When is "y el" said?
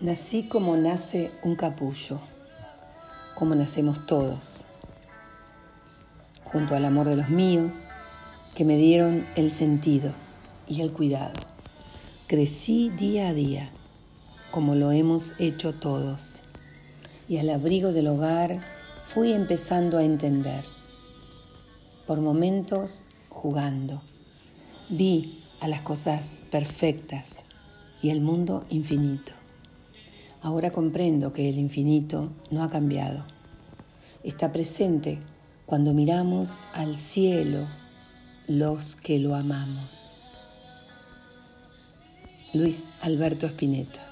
10.66-10.90, 28.00-28.22